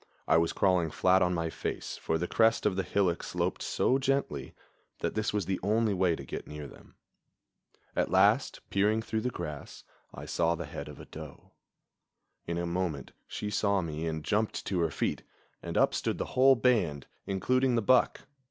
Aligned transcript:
I 0.27 0.37
was 0.37 0.51
crawling 0.51 0.89
flat 0.89 1.21
on 1.21 1.35
my 1.35 1.51
face, 1.51 1.95
for 1.95 2.17
the 2.17 2.27
crest 2.27 2.65
of 2.65 2.75
the 2.75 2.81
hillock 2.81 3.21
sloped 3.21 3.61
so 3.61 3.99
gently 3.99 4.55
that 5.01 5.13
this 5.13 5.31
was 5.31 5.45
the 5.45 5.59
only 5.61 5.93
way 5.93 6.15
to 6.15 6.25
get 6.25 6.47
near 6.47 6.65
them. 6.65 6.95
At 7.95 8.09
last, 8.09 8.61
peering 8.71 9.03
through 9.03 9.21
the 9.21 9.29
grass, 9.29 9.83
I 10.11 10.25
saw 10.25 10.55
the 10.55 10.65
head 10.65 10.87
of 10.87 10.99
a 10.99 11.05
doe. 11.05 11.51
In 12.47 12.57
a 12.57 12.65
moment 12.65 13.11
she 13.27 13.51
saw 13.51 13.81
me 13.83 14.07
and 14.07 14.23
jumped 14.25 14.65
to 14.65 14.79
her 14.79 14.89
feet, 14.89 15.21
and 15.61 15.77
up 15.77 15.93
stood 15.93 16.17
the 16.17 16.25
whole 16.33 16.55
band, 16.55 17.05
including 17.27 17.75
the 17.75 17.83
buck. 17.83 18.21